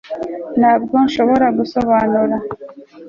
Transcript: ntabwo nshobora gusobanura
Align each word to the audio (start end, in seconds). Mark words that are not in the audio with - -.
ntabwo 0.59 0.95
nshobora 1.05 1.45
gusobanura 1.59 2.37